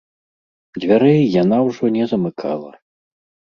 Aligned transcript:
Дзвярэй 0.79 1.19
яна 1.43 1.61
ўжо 1.67 1.93
не 2.01 2.11
замыкала. 2.17 2.75